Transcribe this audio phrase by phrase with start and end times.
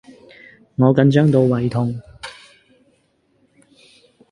[0.77, 2.01] 我緊張到胃痛